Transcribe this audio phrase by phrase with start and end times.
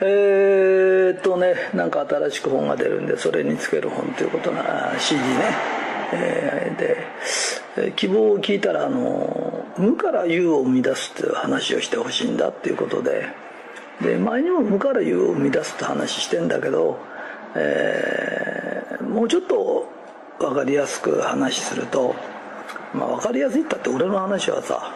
[0.00, 5.26] えー、っとねなんか新しく本が出るんでそれにつける本ということな CD ね、
[6.12, 13.26] えー、で希望を聞いたらあの無から有を生み出すっていう話をしてほしいんだっていうことで
[14.02, 16.98] で前にも無から有を生み出すって話してんだけど、
[17.54, 19.88] えー、もうちょっと
[20.38, 22.14] 分かりやすく話すると
[22.92, 24.92] まあ分かりやすいったって俺の話はさ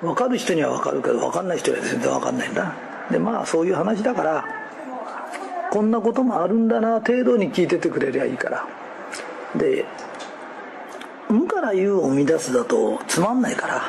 [0.00, 2.74] 分かる人には分かるけど分かんない人には全然分かんないんだ。
[3.10, 4.44] でまあそういう話だから
[5.70, 8.66] こんなこともあるんだな程度に聞いててくれりゃいいから。
[9.56, 9.84] で
[11.28, 13.82] 「無から有を生み出す」だとつまんないから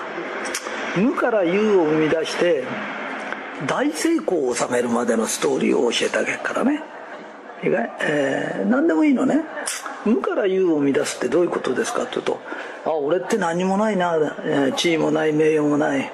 [0.95, 2.63] 「無から有を生み出して
[3.67, 6.83] 大成功を収めるまでのストーリーを教えてあげるからね。
[7.63, 9.41] いかえー、何でもいいのね。
[10.05, 12.39] 無から有を生み出すってどういうことですかって言うと
[12.85, 16.11] あ俺って何もないな、え地位もない名誉もない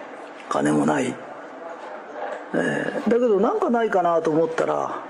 [0.50, 1.14] 金もない
[2.54, 5.04] えー、だけど何かないかなと思ったら、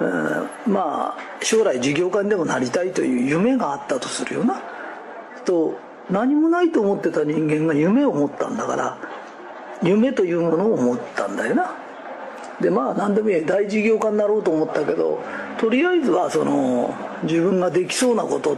[0.00, 4.60] えー、まあ将来事業家にでもなりたいという夢があったとするよな。
[5.44, 5.76] と
[6.10, 8.96] 何もないと思ってた人間が夢を持ったんだから
[9.82, 11.74] 夢というものを持ったんだよな。
[12.60, 13.44] でまあ何でもいい。
[13.44, 15.20] 大事業家になろうと思ったけど
[15.58, 18.56] とりあえずはその自分ができそうなこと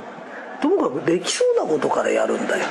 [0.60, 2.66] ともかくできそうなことからやるんだよ。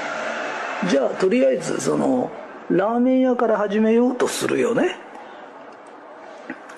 [0.89, 2.31] じゃあとりあえずその
[2.69, 4.97] ラーメン屋から始めようとするよね。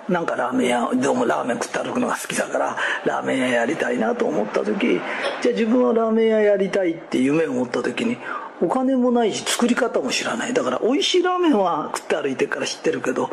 [0.09, 5.01] なんかラーメン屋どうもラーメン食って歩くのが好きだからラーメン屋やりたいなと思った時
[5.41, 8.17] じゃあ自分はラーメン屋やりたいって夢を持った時に
[8.61, 10.53] お金もないし作り方も知らない。
[10.53, 13.29] だから美味しいラーメンは食って歩いてから知ってるけど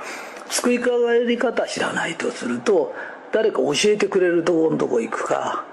[0.50, 2.92] 作り方やり方知らないとすると
[3.32, 5.64] 誰か教えてくれるとこのとこ行くか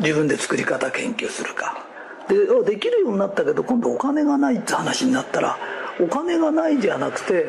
[0.00, 1.86] 自分で作り方研究するか。
[2.28, 5.56] でできるようになったけど今度お金がないって話になったら
[6.00, 7.46] お金がないじゃなくて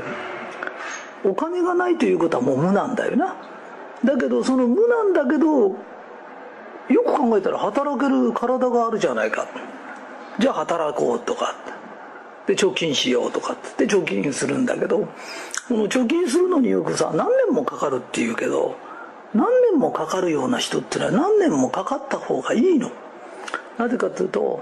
[1.23, 3.35] お金がないということはもう無なんだよな。
[4.03, 5.69] だけどその無なんだけど
[6.89, 9.47] よく考えたら働ける体があるじゃないか。
[10.39, 11.55] じゃあ働こうとか。
[12.47, 13.85] で貯金しようとかって。
[13.85, 15.07] 貯金するんだけど。
[15.67, 18.75] この貯金するのによくさ何年もかかるっていうけど
[19.33, 22.91] 何年もかかるような人ってのは何年もかかった方がいいの。
[23.77, 24.61] なぜかというと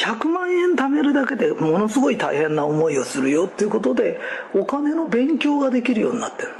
[0.00, 4.18] 100万円貯めるだけでものすごい大変な思いをするよっていうことで
[4.54, 6.54] お金の勉強ができるようになってる。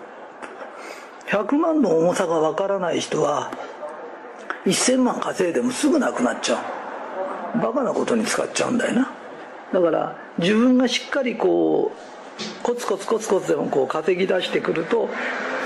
[1.28, 3.50] 100万の重さがわからない人は
[4.66, 6.60] 1000万稼いでもすぐなくなっちゃ
[7.56, 7.58] う。
[7.60, 9.10] バカなことに使っちゃうんだよな。
[9.72, 15.08] だから自分がしっかりこうコツコツコツコツでもこう稼ぎ出してくると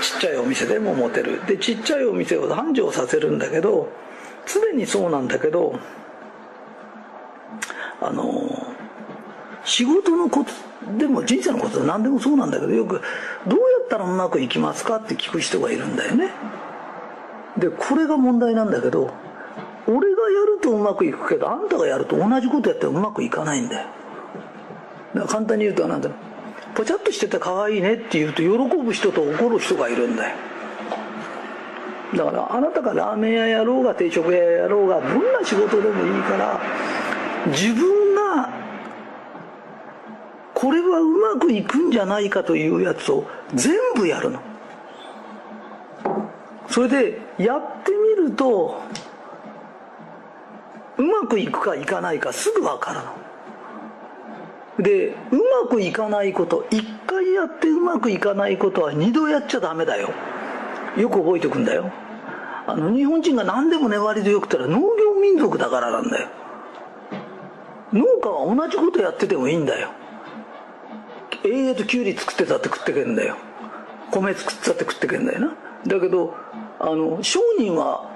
[0.01, 1.45] ちっちゃいお店でも持てる。
[1.45, 3.89] でちっちゃいお店を繁盛させるんだけど
[4.45, 5.77] 常にそうなんだけど
[8.07, 8.75] あの
[9.63, 10.51] 仕事のこと
[10.97, 13.01] でも人生のことは何でもそうなんだけどよく
[13.47, 16.31] どうやったらうまくいきますかって聞く人がいるんだよね。
[17.57, 19.13] でこれが問題なんだけど
[19.87, 23.87] 俺がやるとうまくいくけどあんたがやると同じことやってもうまくいかないんだよ。
[25.13, 26.17] だから簡単に言うと何だろう
[26.75, 30.35] ポチャッとしてて可愛いねって言うと喜ぶ人と怒る人がいるんだよ。
[32.15, 36.61] だからあなたがラーメン屋やろうが定食屋やろうがどんな仕事でもいいから
[37.47, 38.49] 自分が
[40.53, 44.39] これはうまくいくんじゃないかというやつを全部やるの。
[46.67, 48.81] それでやってみると
[50.97, 52.99] うまくいくかいかないかすぐ分かる
[54.83, 60.09] のでうまくいかないこと一回やってうまくいかないことは二度やっちゃダメだよ。
[60.97, 61.91] よく覚えておくんだよ。
[62.67, 66.29] あの日本人が何でも粘り強くたら農業民族だからなんだよ。
[68.29, 69.89] は同じことやっててもいいんだよ。
[71.43, 73.35] 永遠ときゅうり作ってたって食ってけんだよ。
[74.11, 75.55] 米作ってたって食ってけんだよな。
[75.85, 76.33] だけど
[76.79, 78.11] あの商人は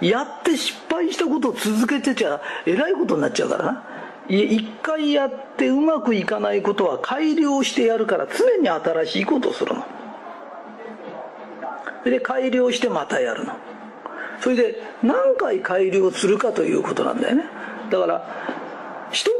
[0.00, 3.84] やって失敗したことを続けてちゃえらいことになっちゃうからな。
[4.28, 9.84] 一回やってうまくいかないことは改良してやるから常に新しいことをするの。
[12.02, 13.54] それで改良してまたやるの。
[14.40, 17.44] それで何回改良するかということなんだよね。
[17.90, 18.24] だから
[19.10, 19.30] 一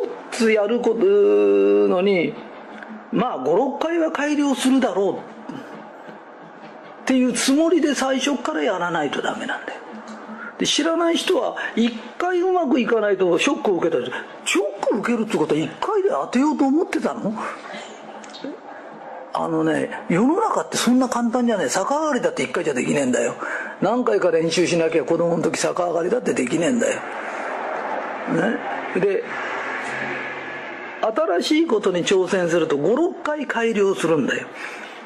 [0.40, 2.32] つやることのに
[3.12, 9.80] まあ56回は改良するだろうっていうつもりで最初からやらないとダメなんだよ
[10.58, 14.10] で知らない人は一回うまくいかないとショックを受けたり
[14.46, 17.34] ショックを受けるってことは一回で当てようと思ってたの
[19.32, 23.34] あのね世の中ってそんな簡単じゃない逆上がりだって一回じゃできねえんだよ
[23.82, 27.00] 何回か練習しなきゃ子供の時逆上がりだってできねえんだよ
[28.30, 29.24] ねで
[31.00, 34.46] 新しいことに挑戦すると56回改良するんだよ。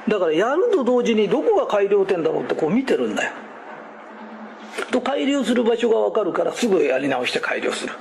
[0.08, 3.32] だからやると同時にどこが改良点だろうってこう見てるんだよ。
[4.91, 7.93] と改良する場所が分かるからすぐやり直して改良する。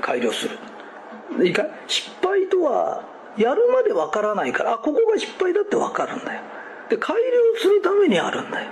[0.00, 1.46] 改良する。
[1.46, 1.66] いいか？
[1.86, 3.04] 失敗とは
[3.36, 6.42] やるまで分からないからあここが失敗だって分かるんだよ。
[6.90, 8.70] で改良するためにあるんだよ。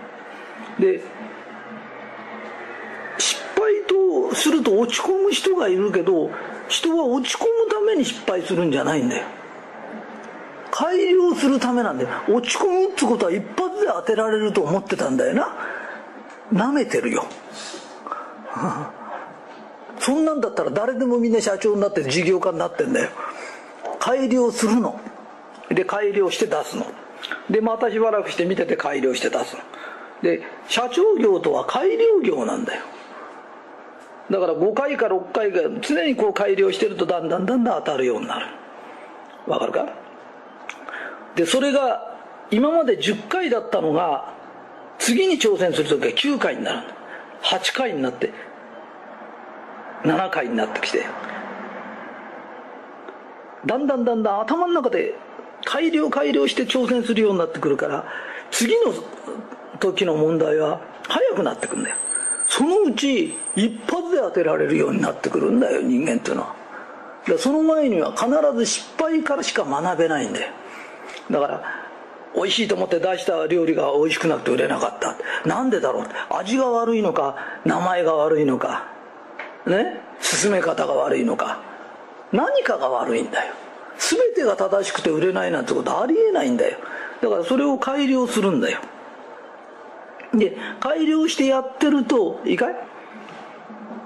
[0.79, 1.03] で
[3.19, 6.31] 失敗とすると落ち込む人がいるけど
[6.71, 9.27] 人は落ち込むために失敗するんじゃないんだよ。
[10.71, 12.11] 改良するためなんだよ。
[12.29, 15.49] 落ち込むってことは一発で当てられると思ってたんだよな。
[16.53, 17.27] なめてるよ。
[19.99, 23.11] そんなんだったら誰でもみんな社長になって事業家になってんだよ。
[23.99, 25.01] 改良するの。
[25.71, 26.87] で改良して出すの。
[27.51, 29.63] でまたしばらくして見てて改良して出すの。
[30.23, 32.85] で社長業とは改良業なんだよ。
[34.31, 38.47] だから5回か6回が常にこう改良してるとだんだんだんだん当たるようになる。
[39.47, 39.89] わかるか？
[41.35, 42.17] でそれが
[42.51, 44.33] 今まで10回だったのが
[44.99, 46.89] 次に挑戦する時は9回になる。
[47.43, 48.33] 8回になって
[50.05, 51.05] 7回になってきて。
[53.67, 55.15] だんだんだんだん頭の中で
[55.65, 58.07] 改良改良して挑戦するようになってくるから
[58.51, 58.95] 次の
[59.81, 61.97] 時の問題は早くなってくんだよ。
[62.51, 66.57] そのうち一発で当てられるようになってくるんだよ人間っていうのは。
[67.39, 70.53] その前には必ず失敗からしか学べないんだよ。
[71.31, 71.63] だから
[72.35, 75.17] 美味しいと思って出した料理が美味しくなくて売れなかった。
[75.49, 76.07] なんでだろう？
[76.31, 78.89] 味が悪いのか名前が悪いのか
[79.67, 80.01] ね？
[80.21, 81.63] 進め方が悪いのか。
[82.33, 83.55] 何かが悪いんだよ。
[83.97, 86.79] 全てが正しくて売れないなんてことありえないんだよ。
[87.23, 88.81] だからそれを改良するんだよ。
[90.35, 92.75] で改良してやってるといいかい？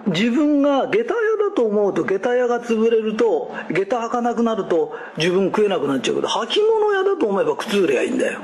[0.07, 8.41] 自分が下駄屋だと思うと下駄屋が潰れると下駄履かなくなると自分食えなくなっちゃうけど履物屋だと思えば靴売ればいいんだよ。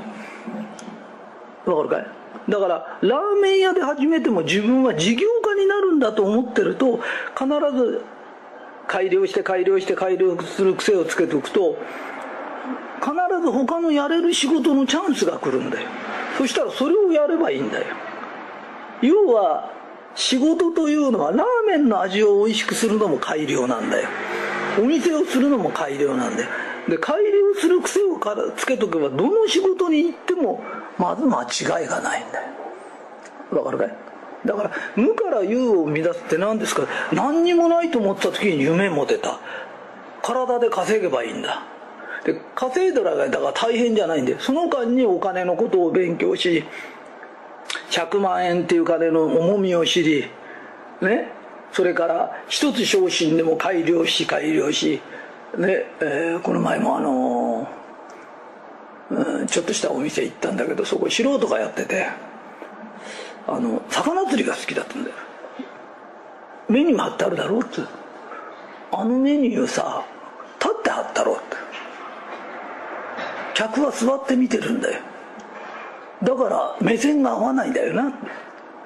[1.65, 2.05] わかるかい？
[2.49, 6.99] だからラーメン屋で始めても自分は事業家になるんだと思ってると
[7.37, 7.47] 必
[7.77, 8.03] ず
[8.87, 11.77] 改良して改良して改良する癖をつけておくと
[12.99, 13.11] 必
[13.41, 15.87] ず他のやれる仕事のチャンスが来るんだよ。
[16.37, 17.85] そしたらそれをやればいいんだよ。
[19.01, 19.71] 要は
[20.15, 24.07] 仕事というのはラーメンの味を美味しくするのも改良なんだよ。
[24.79, 26.49] お店をするのも改良なんだよ。
[26.87, 30.63] で改良する癖をからつけとけばどの仕事に行っても
[30.97, 32.47] まず間違いがないんだよ。
[33.51, 33.97] わかるかい？
[34.45, 36.87] だから無から有を生み出すって何ですか？
[37.13, 39.39] 何にもないと思った時に夢持てた。
[40.21, 41.63] 体で稼げばいいんだ。
[42.23, 46.63] で稼いだらだから大変じゃないんでその間にお金のことを勉強し
[47.89, 50.25] 100万円っていう金の重みを知り
[51.01, 51.31] ね
[51.71, 55.01] それから一つ昇進でも改良し改良し
[55.57, 62.07] ねえー、この前もあのー、うん、ちょっとしたお店行ったんだけどそこ素人がやってて
[63.47, 65.15] あの魚釣りが好きだったんだよ。
[66.69, 67.81] メニュー貼ってあるだろうって
[68.93, 70.05] あのメニューさ
[70.57, 71.70] 立って貼ったろうって。
[73.61, 75.01] 客は座って見てるんだよ。
[76.23, 78.11] だから目線が合わないんだよな。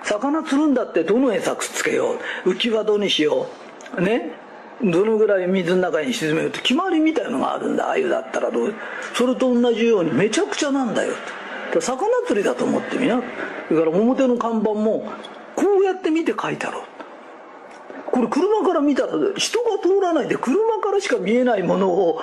[0.04, 2.52] 魚釣るんだってどの餌くっつけよう。
[2.52, 3.48] 浮き輪どにしよ
[3.98, 4.02] う。
[4.02, 4.34] ね。
[4.84, 6.60] どのぐらい水の中に沈めようって。
[6.60, 7.90] 決まりみたいのがあるんだ。
[7.90, 8.74] 鮎だったらどう。
[9.14, 11.14] それと同じようにめちゃくちゃなんだよ。
[11.80, 13.22] 魚釣りだと思ってみな。
[13.70, 15.10] それから表の看板も
[15.56, 16.84] こうやって見て書いてあろう。
[18.12, 22.22] これ車から見たら人が通らないで車からしか見えないものを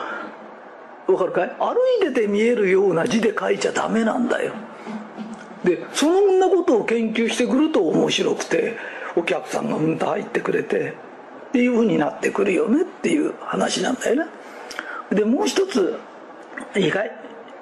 [1.16, 1.56] 分かるかい？
[1.58, 1.76] 歩
[2.08, 4.52] いてて見えるような字で書いちゃダメなんだよ。
[5.64, 8.76] でそんなことを研究してくると面白くて
[9.14, 10.94] お客さんがうんと入ってくれて
[11.48, 14.30] っていうふうになってくるよねっていう話なんだよね。
[15.10, 15.98] でもう一つ
[16.76, 17.10] いいかい？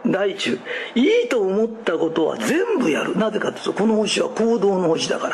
[0.07, 0.59] 第一
[0.95, 3.19] いいと思ったことは全部やる。
[3.19, 5.29] なぜかというとこの星は行動の星だか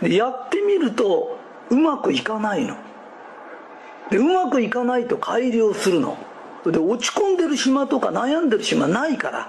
[0.00, 0.08] ら。
[0.08, 1.38] でやってみると
[1.68, 2.76] うまくいかないの。
[4.10, 6.16] でうまくいかないと改良するの。
[6.72, 9.48] で落ち込んでる島とか悩んでる島ないから。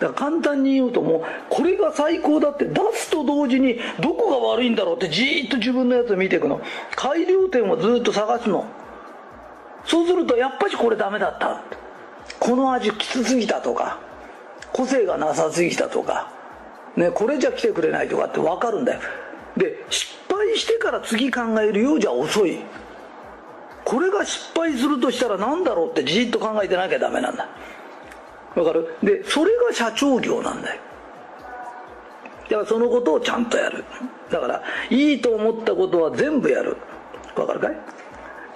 [0.00, 2.64] から簡単に言うともうこれが最高だって。
[2.64, 5.08] 出すと同時にどこが悪いんだろうって。
[5.08, 6.60] じーっと自分のやつを見ていくの。
[6.96, 8.64] 改良点をずっと探すの。
[9.84, 11.62] そうするとやっぱりこれダメだった。
[12.40, 13.98] この味きつすぎたとか。
[14.72, 16.32] 個性がなさすぎたとか、
[16.96, 19.00] ね、これじゃ来てくれないとかって分かるんだよ。
[19.56, 22.58] で失敗してから次考えるようじゃ遅い。
[23.84, 27.48] これが失敗するとしたら何だろうってじっと考えてなきゃダメなんだ。
[28.54, 28.96] わかる？
[29.02, 30.80] でそれが社長業なんだよ。
[32.44, 33.84] だからそのことをちゃんとやる。
[34.30, 36.76] だからいいと思ったことは全部やる。
[37.36, 37.76] わかるかい？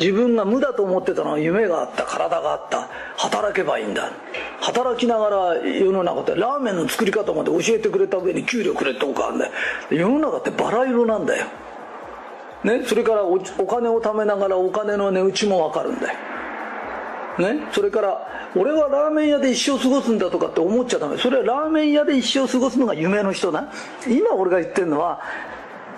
[0.01, 2.05] 自分が無だと思ってたのは夢があった。
[2.05, 2.89] 体があった。
[3.17, 4.13] 働けばいいんだ。
[4.61, 9.53] 働きながら世の中ってラーメンの作り方まで教えてくれた上に給料くれっておかんだよ。
[9.91, 11.47] 世の中ってバラ色なんだよ。
[12.65, 16.19] ね、それからお金を貯めながらお金の値打ちも分かるんだよ、
[17.55, 21.19] ね、それから俺はラーメン屋で一生過ごすんだとかって思っちゃダメ。
[21.19, 23.71] それはラーメン屋で一生過ごすのが夢の人な。
[24.07, 25.21] 今俺が言ってるのは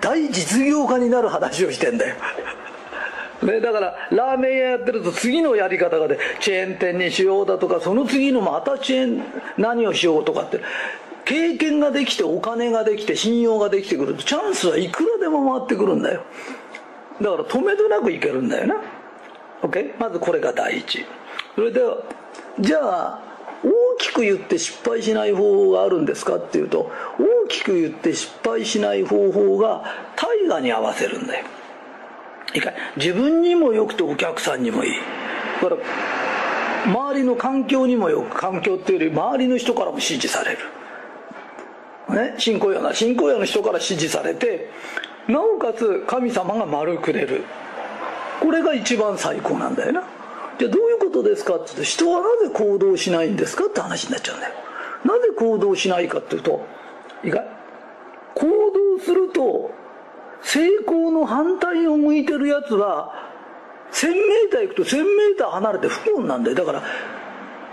[0.01, 2.15] 大実業家になる話をしてんだよ。
[3.43, 9.23] ね、だからラーメン屋やってると次のやり方がでチェーン店にしようだとかその次のまたチェーン
[9.57, 10.59] 何をしようとかって。
[11.31, 16.23] 経験ができてお金ができて信用ができてくるとチャンスはいくらでも回ってくるんだよ。
[17.21, 18.75] だから止めどなくいけるんだよな。
[19.61, 21.05] OK まずこれが第一。
[21.55, 21.99] それでは
[22.59, 23.19] じゃあ
[23.63, 29.85] 大きく言って失敗しない方法があるんですかっていうと大きく言って失敗しない方法が
[30.17, 31.45] 大河に合わせるんだよ。
[32.53, 34.91] いいか自分にもよくてお客さんにもいい。
[35.61, 35.81] だから
[36.91, 40.80] 周りの環境にもよく環境っていうより周りの人からも支持される。
[42.13, 44.69] ね信仰屋な信仰屋の人から支持されて
[45.27, 47.43] なおかつ神様が丸くれる。
[48.39, 50.03] これが一番最高なんだよな。
[50.57, 51.55] じゃあどういうことですか？
[51.55, 53.65] って言うと人はなぜ行動しないんですか？
[53.65, 54.53] って話になっちゃうんだよ。
[55.05, 56.65] なぜ行動しないかっていうと
[57.23, 57.43] いいか
[58.33, 59.71] 行動すると
[60.41, 63.13] 成功の反対を向いてるやつは
[63.91, 66.55] 1000m 行くと 1000m 離れて不幸なんだよ。
[66.55, 66.83] だから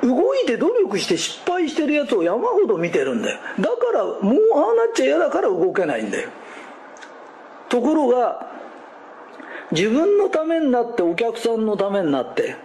[0.03, 3.39] 動いて努力して失敗してるやつを山ほど見てるんだよ。
[3.59, 4.15] だからもう
[4.55, 6.29] ああなっちゃ嫌だから動けないんだよ。
[7.69, 8.51] ところが
[9.73, 12.57] 自分のためになってお客さんのためになって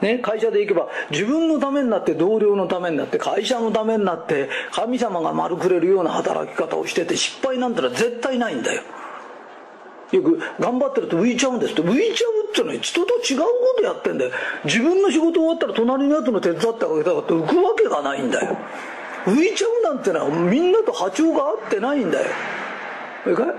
[0.00, 8.82] ね、会社で行けば自分のためになって同僚のためになって会社のためになって神様が丸くれるような働き方をしてて失敗なんてのは絶対ないんだよ。
[10.12, 11.82] よく頑張ってると浮いちゃうんですって。
[11.82, 14.32] 浮いちゃうってのは人と違うことやってんだよ。
[14.64, 18.56] 自分の仕事終わったら隣のやつの手伝ってあげたかって浮くわけがないんだよ。
[19.26, 22.26] 浮いちゃうなんてのはみんなと波長が合ってないんだよ。
[23.24, 23.54] だから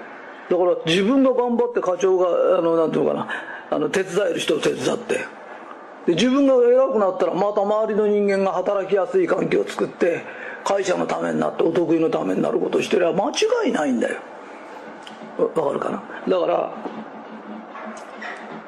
[0.85, 3.27] 自分が頑張って課長があのなんていうのかな。
[3.69, 5.19] あの手伝える人を手伝って。
[6.05, 10.23] で自分が偉くなったらまた周りの人間が働きやすい環境を作って
[10.65, 14.19] 会社のためになってお得意のためになることをしてりゃ間違いないんだよ。
[15.45, 16.03] わかるかな？
[16.27, 16.73] だから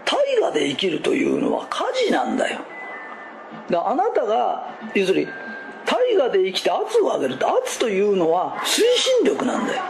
[0.06, 2.60] 大河で生きるというのは火事なんだよ。
[3.70, 5.28] だあなたが要するに
[5.86, 9.84] 大河で生きて圧を上げると圧というのは推進力なんだよ。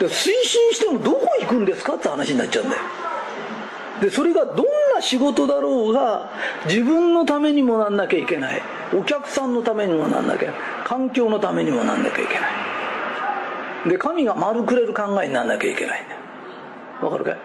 [0.00, 2.82] で推進してもどこ行くんですかって話になっちゃうんだよ。
[4.00, 4.56] でそれがどん
[4.94, 6.30] な仕事だろうが
[6.66, 8.62] 自分のためにもなんなきゃいけない。
[8.94, 10.54] お客さんのためにもなんなきゃ
[10.84, 12.57] 環境のためにもなんなきゃいけない。
[13.86, 16.20] で神が丸くれる考えになんなきゃいけないんだよ。
[17.02, 17.36] わかるかい？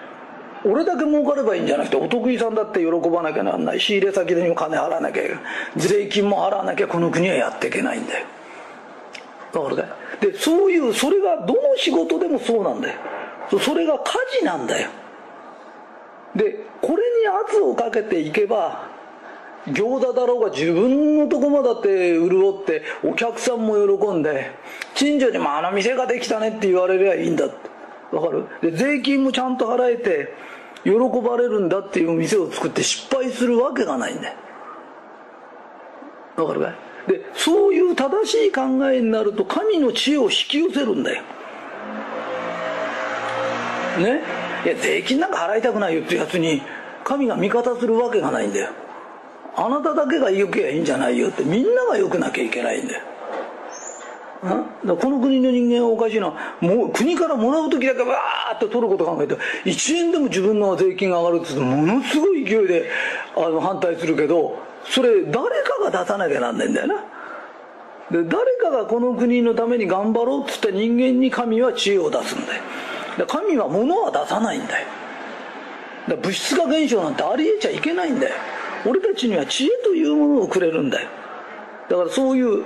[0.66, 5.42] 俺だけ儲かればいいんじゃなくてお得意さんだって喜ばなきゃなんない仕入れ先でにも金払わなきゃいけない。
[5.76, 8.26] 税金も払わなきゃこの国はやっていけないんだよ。
[9.54, 10.32] わかるかい？
[10.32, 13.00] でそういうそれがどの仕事でもそうなんだよ。
[13.60, 14.90] それが火事なんだよ。
[16.36, 18.88] でこれに圧をかけていけば
[19.68, 24.52] 餃子だろうが自分のとこもだって潤ってお客さんも喜んで
[24.94, 27.46] 近所にもあの店ができたねって言われりゃいいんだ
[28.12, 28.46] わかる？
[28.62, 30.34] で税金もちゃんと払えて
[30.84, 34.36] 喜ばれるんだっていう店を作って失敗するわけがないんだよ。
[36.36, 36.70] わかるか
[37.08, 37.12] い？
[37.12, 41.24] でそういう正しい考えになると神の知恵を引き寄せるんだよ。
[44.00, 44.22] ね？
[44.66, 46.62] いや税金なんか払いたくないよってやつに
[47.04, 48.72] 神が味方するわけがないんだよ。
[49.56, 53.04] あなただけが良けりゃいいんじゃないよってみんなが良くなきゃいけないんだよ。
[54.86, 62.90] だこの国の人間はおかしいのはもう国からもらう時だけわーって取ること考えて1円でも自分の税金が上がるって言うとものすごい勢いで
[63.38, 66.96] あの反対するけどそれ誰かが出さなきゃなんないんだよな。
[68.12, 72.64] で誰かがこの国のために頑張ろうっつった人間に神は知恵を出すんだよ。
[73.18, 74.88] で神は物は出さないんだよ。
[76.10, 78.36] だ物質化現象なんてありえちゃいけないんだよ。
[78.86, 81.10] 俺たちには知恵というものをくれるんだよ。
[81.90, 82.66] だからそういう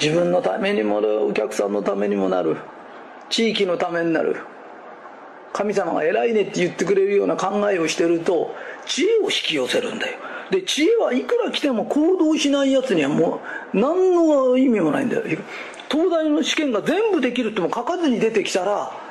[0.00, 2.56] 自分のためにもなるお客さんのためにもなる
[3.30, 4.36] 地域のためになる
[5.52, 10.18] 神様が偉いねって言ってくれるような考えをしてると知恵を引き寄せるんだよ。
[10.50, 13.40] で知恵はいくら来ても行動しないやつにはも
[13.72, 15.22] う何の意味もないんだよ。
[15.90, 19.05] 東大の試験が全部できるっても書かずに出てきたら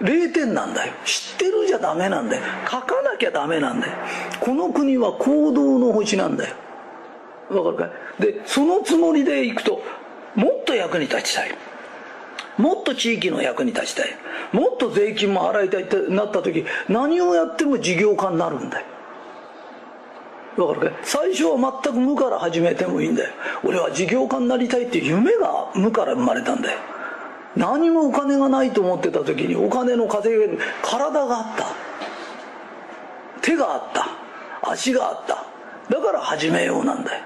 [0.00, 0.92] 0点なんだよ。
[1.04, 2.42] 知ってるじゃダメなんだよ。
[2.70, 3.92] 書かなきゃダメなんだよ。
[4.40, 6.54] この国は行動の星なんだよ。
[7.50, 7.86] わかるか
[8.18, 8.22] い？
[8.22, 9.82] でそのつもりでいくと
[10.34, 11.54] もっと役に立ちたい。
[12.58, 14.08] もっと地域の役に立ちたい。
[14.52, 18.86] もっと税金も払いたいってなった時何をやっても事業家になるんだよ。
[20.56, 20.98] わかるかい？
[21.02, 23.30] 最初は全く無から始めてもいいんだよ。
[23.62, 26.78] 俺は事業家になりたいっていう夢が無から生まれたんだよ。
[27.56, 31.66] 何もお金がないと思ってた時にお金の稼げる体があった。
[33.40, 34.70] 手があった。
[34.70, 35.44] 足があった。
[35.88, 37.24] だから始めようなんだよ。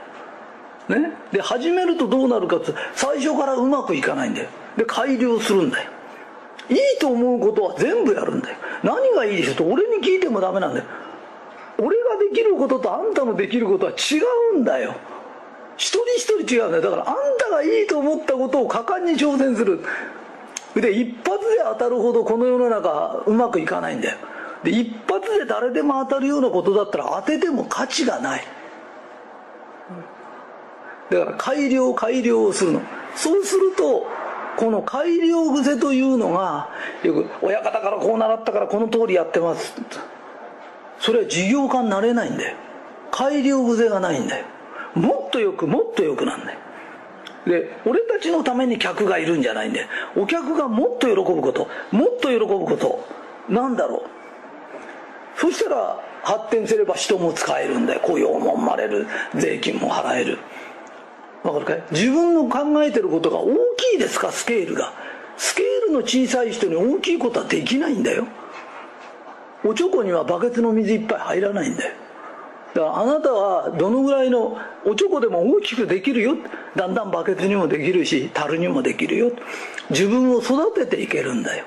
[0.88, 4.48] ね、で始めるとどうなるかって最初からうまくいかないんだよ。
[4.76, 5.90] で改良するんだよ。
[6.70, 8.56] いいと思うことは全部やるんだよ。
[8.82, 10.86] 何がいいでしょと俺に聞いてもダメなんだよ。
[11.78, 14.20] 俺ができることとあんたのできることは違
[14.54, 14.94] うんだよ。
[15.76, 16.82] 一人一人違うんだよ。
[16.82, 19.84] だからあんたがいいと思ったことを果敢に挑戦する。
[20.80, 24.18] で一発で当たるほどこの世の中うまくいかないんだよ。
[24.62, 28.44] で一発で誰でも当たるようなことだったら当てても価値がない。
[31.10, 32.82] だから改良改良をするの。
[33.14, 34.06] そうすると
[34.56, 36.68] この改良癖というのが
[37.02, 39.74] よく親方からこう習ったからこの通りやってます。
[40.98, 42.56] それは事業家になれないんだよ。
[43.10, 44.44] 改良癖がないんだよ。
[44.94, 46.58] もっとよくもっとよくなんだよ
[47.48, 51.66] で俺たちのために客がいるんじゃないんでお客がもっと喜ぶこと。
[51.90, 53.04] もっと喜ぶこと。
[53.48, 55.40] なんだろう。
[55.40, 58.00] そしたら発展すれば人も使えるんだよ。
[58.04, 59.06] 雇用も生まれる。
[59.34, 60.38] 税金も払える。
[61.42, 61.82] わかるかい？
[61.92, 64.30] 自分の考えてることが大きいですか？
[64.30, 64.92] スケールが。
[65.36, 68.26] スケールの小さい人に大きいことはできないんだよ。
[69.64, 71.94] おちょこにはバケツの水いっぱい入らないんだよ。
[72.74, 76.36] だからあなたはどのぐらいのおちょこでも大きくできるよ。
[76.76, 79.32] だんだんバケツにもできるし樽にもできるよ。
[79.90, 81.64] 自分を育てていけるんだよ。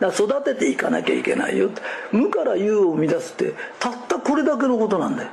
[0.00, 1.70] だから育てていかなきゃいけないよ。
[2.12, 5.30] 無から有を生み出すってたったこれだけのことなんだよ。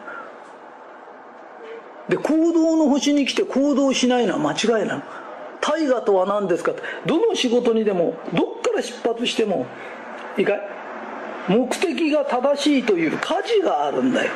[2.10, 5.04] で行動の星に来て行動しないのは間違いなの。
[5.62, 6.74] 大河とは何ですか
[7.06, 9.68] どの仕事にでもどっから出発しても
[10.38, 10.79] いいかい？
[11.48, 14.32] 目的が正しいという舵があるんだよ。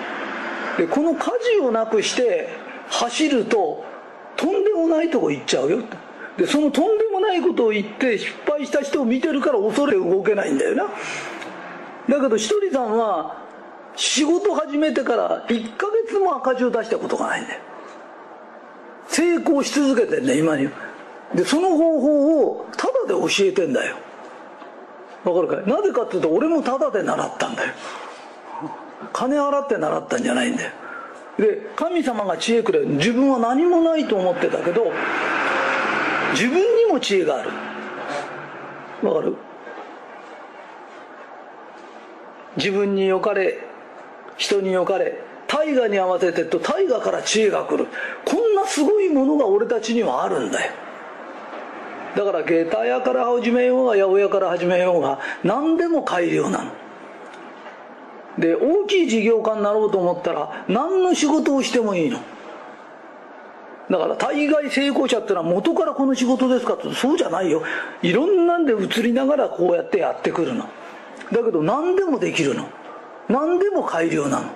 [0.77, 2.50] でこの舵をなくして
[2.89, 3.83] 走ると
[4.36, 5.83] とんでもないとこ行っちゃうよ。
[6.38, 10.86] でそのとんでもないことを言って失敗した人を見てるから恐れ動けないんだよな。
[12.10, 13.43] だけどひとりさんは
[13.95, 17.62] 仕事始めてから1ヶ月も赤字を出したことがないんだよ。
[19.08, 20.69] 成功し続けてんね今に。
[21.36, 23.97] でその方法をタダで教えてんだよ。
[25.23, 25.65] わかるかい？
[25.65, 27.73] なぜかっていうと俺もタダで習ったんだよ。
[29.12, 30.71] 金払って習ったんじゃないんだよ。
[31.38, 32.88] で神様が知恵くれる。
[32.88, 34.91] 自分は何もないと思ってたけど
[36.31, 37.49] 自分にも知恵がある。
[39.07, 39.36] わかる？
[42.57, 43.57] 自分によかれ
[44.38, 47.88] 人によかれ大河に合わせてと大河から知恵が来る。
[48.25, 50.71] こんなすごいものが俺たちにはあるんだよ。
[52.15, 56.71] だから下駄屋から始めようが八百屋から始めようが何でも改良なの。
[58.38, 62.19] で大きい事業家になろうと思ったら何の仕事をしてもいいの。
[63.89, 67.63] だから大概成功者ってのは元からこの仕事ですかってそうじゃないよ。
[68.02, 70.67] いろんなんで移りながらこうやってやってくるの。
[71.32, 72.67] だけど何でもできるの。
[73.28, 74.49] 何でも改良なの。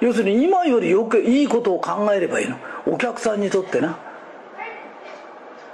[0.00, 2.56] 要するに今よりよくいいことを考えればいいの。
[2.86, 3.98] お客さんにとってな。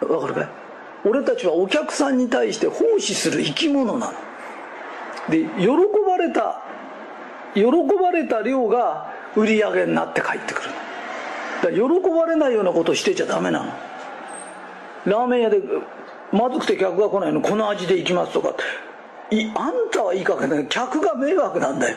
[0.00, 0.63] わかるかい？
[1.04, 4.12] 俺たちはお客さんに対して奉仕する生き物なの。
[5.28, 5.68] で喜
[6.06, 6.62] ばれた
[7.54, 10.68] 喜ばれた量が売り上げになって帰ってくる
[11.62, 13.72] だから喜ばれないようなことしてちゃダメなの。
[15.06, 15.60] ラーメン屋で
[16.32, 17.40] まずくて客が来ないの。
[17.40, 18.54] この味で行きますとか
[19.30, 21.96] いあんたはいいかけど客が迷惑なんだよ。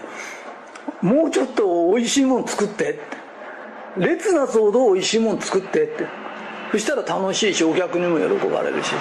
[1.01, 3.01] もうちょっとおいしいもん作ってって。
[3.97, 6.26] 列な騒動おいしいもん作ってって。
[6.71, 8.91] そしたら楽しいしお客にも喜ばれるし。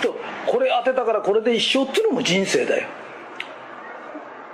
[0.00, 0.16] と
[0.46, 2.88] これ当てたからこれで一生っていうのも人生だよ。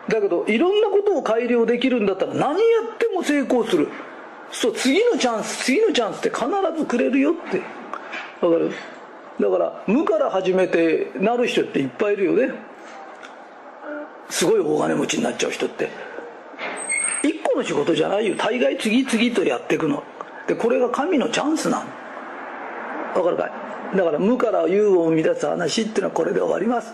[0.08, 2.56] だけどいろんなことを改良できるんだったら何や
[2.94, 3.88] っても成功する。
[4.52, 6.46] そう次のチャンス次のチャンスって必
[6.78, 7.58] ずくれるよって。
[8.44, 8.70] わかる？
[9.40, 12.54] だから無から始めてなる人っていっぱいいるよね。
[14.30, 15.90] すごい大金持ちになっちゃう人って。
[17.22, 18.34] 一個の仕事じゃないよ。
[18.36, 20.02] 大概次々とやっていくの。
[20.46, 21.86] でこれが神のチャンスなの
[23.22, 23.96] かるかい。
[23.96, 26.92] だから無から有を生み出す話っていうのはこれで終わります。